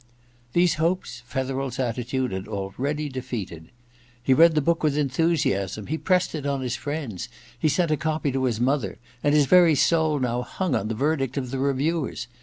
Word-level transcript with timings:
These 0.53 0.73
hopes 0.81 1.21
Fetherel's 1.27 1.77
attitude 1.77 2.31
had 2.31 2.47
already 2.47 3.07
defeated. 3.07 3.69
He 4.23 4.33
read 4.33 4.55
the 4.55 4.59
book 4.61 4.81
with 4.81 4.97
enthusiasm, 4.97 5.85
he 5.85 5.97
pressed 5.99 6.33
it 6.33 6.43
on 6.43 6.61
his 6.61 6.75
friends, 6.75 7.29
he 7.59 7.69
sent 7.69 7.91
a 7.91 7.97
copy 7.97 8.31
to 8.31 8.45
his 8.45 8.59
mother; 8.59 8.97
and 9.23 9.35
his 9.35 9.45
very 9.45 9.75
soul 9.75 10.17
now 10.19 10.41
hung 10.41 10.73
on 10.73 10.87
the 10.87 10.95
verdict 10.95 11.37
of 11.37 11.51
the 11.51 11.59
reviewers. 11.59 12.25